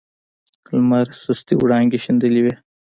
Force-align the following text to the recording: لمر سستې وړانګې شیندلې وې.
لمر 0.75 1.05
سستې 1.23 1.53
وړانګې 1.61 1.99
شیندلې 2.03 2.41
وې. 2.43 2.53